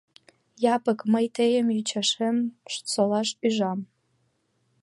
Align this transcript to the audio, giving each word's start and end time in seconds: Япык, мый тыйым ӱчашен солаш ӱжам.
Япык, 0.75 0.99
мый 1.13 1.25
тыйым 1.35 1.67
ӱчашен 1.79 2.37
солаш 2.91 3.29
ӱжам. 3.45 3.79